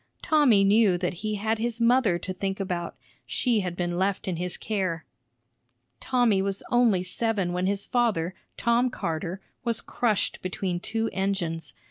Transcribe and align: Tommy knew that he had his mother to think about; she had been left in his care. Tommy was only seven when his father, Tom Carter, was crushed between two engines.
Tommy 0.23 0.63
knew 0.63 0.97
that 0.97 1.13
he 1.21 1.35
had 1.35 1.59
his 1.59 1.79
mother 1.79 2.17
to 2.17 2.33
think 2.33 2.59
about; 2.59 2.95
she 3.23 3.59
had 3.59 3.75
been 3.75 3.99
left 3.99 4.27
in 4.27 4.37
his 4.37 4.57
care. 4.57 5.05
Tommy 5.99 6.41
was 6.41 6.63
only 6.71 7.03
seven 7.03 7.53
when 7.53 7.67
his 7.67 7.85
father, 7.85 8.33
Tom 8.57 8.89
Carter, 8.89 9.41
was 9.63 9.79
crushed 9.79 10.41
between 10.41 10.79
two 10.79 11.07
engines. 11.13 11.75